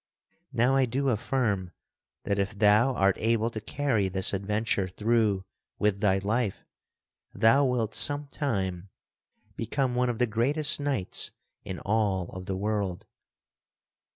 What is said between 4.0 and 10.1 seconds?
this adventure through with thy life, thou wilt some time become one